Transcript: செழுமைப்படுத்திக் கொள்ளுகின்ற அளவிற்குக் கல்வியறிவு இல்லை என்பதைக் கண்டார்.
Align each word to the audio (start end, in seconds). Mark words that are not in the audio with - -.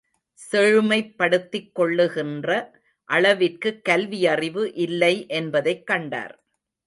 செழுமைப்படுத்திக் 0.51 1.71
கொள்ளுகின்ற 1.71 2.49
அளவிற்குக் 3.09 3.81
கல்வியறிவு 3.89 4.71
இல்லை 4.73 5.25
என்பதைக் 5.27 5.87
கண்டார். 5.87 6.35